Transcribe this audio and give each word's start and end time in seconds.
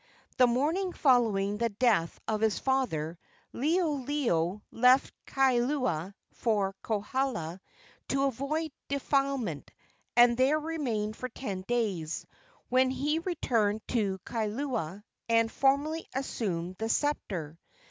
The 0.37 0.47
morning 0.47 0.93
following 0.93 1.59
the 1.59 1.69
death 1.69 2.19
of 2.27 2.41
his 2.41 2.57
father 2.57 3.19
Liholiho 3.53 4.63
left 4.71 5.13
Kailua 5.27 6.15
for 6.31 6.73
Kohala 6.81 7.61
to 8.07 8.23
avoid 8.23 8.71
defilement, 8.87 9.69
and 10.15 10.35
there 10.35 10.57
remained 10.57 11.15
for 11.15 11.29
ten 11.29 11.61
days, 11.67 12.25
when 12.69 12.89
he 12.89 13.19
returned 13.19 13.87
to 13.89 14.17
Kailua 14.25 15.03
and 15.29 15.51
formally 15.51 16.07
assumed 16.15 16.77
the 16.79 16.89
sceptre. 16.89 17.59